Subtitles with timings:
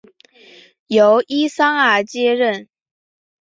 [0.87, 2.67] 由伊桑阿接任。